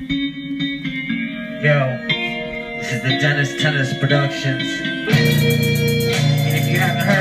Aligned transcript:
Yo, 0.00 0.16
this 2.78 2.90
is 2.90 3.02
the 3.02 3.18
Dennis 3.20 3.54
Tennis 3.60 3.92
Productions. 3.98 4.62
And 4.62 6.56
if 6.56 6.66
you 6.70 6.78
haven't 6.78 7.02
heard, 7.02 7.19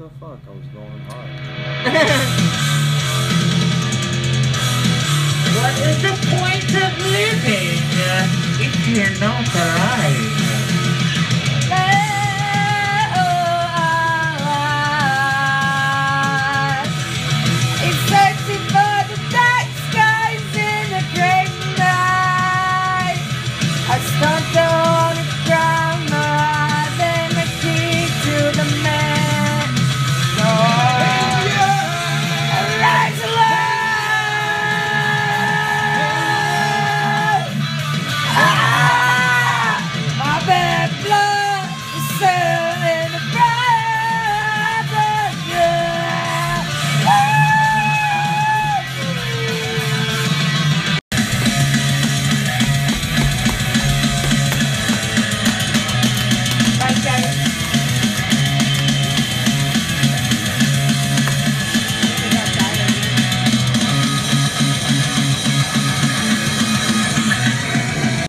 the 0.00 0.08
fuck? 0.18 0.38
I 0.48 0.50
was 0.56 0.66
going 0.72 1.00
hard. 1.12 1.28
What 5.60 5.76
is 5.76 6.00
the 6.00 6.14
point 6.32 6.72
of 6.72 6.92
living 7.04 7.76
if 8.64 8.74
you're 8.88 9.20
not 9.20 9.44
alive? 9.54 10.49